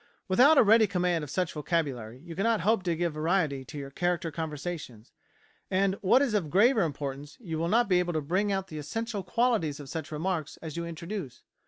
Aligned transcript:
Without 0.27 0.57
a 0.57 0.63
ready 0.63 0.87
command 0.87 1.23
of 1.23 1.29
such 1.29 1.51
a 1.51 1.53
vocabulary 1.53 2.17
you 2.25 2.35
cannot 2.35 2.61
hope 2.61 2.81
to 2.81 2.95
give 2.95 3.13
variety 3.13 3.63
to 3.63 3.77
your 3.77 3.91
character 3.91 4.31
conversations, 4.31 5.11
and, 5.69 5.93
what 6.01 6.23
is 6.23 6.33
of 6.33 6.49
graver 6.49 6.81
importance, 6.81 7.37
you 7.39 7.59
will 7.59 7.67
not 7.67 7.87
be 7.87 7.99
able 7.99 8.13
to 8.13 8.19
bring 8.21 8.51
out 8.51 8.67
the 8.69 8.79
essential 8.79 9.21
qualities 9.21 9.79
of 9.79 9.89
such 9.89 10.11
remarks 10.11 10.57
as 10.57 10.75
you 10.75 10.87
introduce. 10.87 11.43